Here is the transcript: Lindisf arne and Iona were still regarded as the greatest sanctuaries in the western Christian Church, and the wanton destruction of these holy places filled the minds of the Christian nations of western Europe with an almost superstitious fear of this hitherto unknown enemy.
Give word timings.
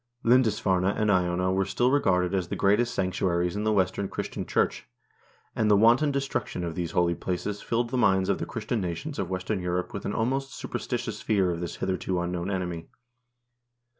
Lindisf 0.25 0.65
arne 0.65 0.85
and 0.85 1.11
Iona 1.11 1.51
were 1.53 1.63
still 1.63 1.91
regarded 1.91 2.33
as 2.33 2.47
the 2.47 2.55
greatest 2.55 2.91
sanctuaries 2.95 3.55
in 3.55 3.65
the 3.65 3.71
western 3.71 4.07
Christian 4.07 4.47
Church, 4.47 4.87
and 5.55 5.69
the 5.69 5.77
wanton 5.77 6.09
destruction 6.11 6.63
of 6.63 6.73
these 6.73 6.93
holy 6.93 7.13
places 7.13 7.61
filled 7.61 7.91
the 7.91 7.97
minds 7.99 8.27
of 8.27 8.39
the 8.39 8.47
Christian 8.47 8.81
nations 8.81 9.19
of 9.19 9.29
western 9.29 9.59
Europe 9.61 9.93
with 9.93 10.03
an 10.05 10.13
almost 10.15 10.55
superstitious 10.55 11.21
fear 11.21 11.51
of 11.51 11.59
this 11.59 11.75
hitherto 11.75 12.19
unknown 12.19 12.49
enemy. 12.49 12.89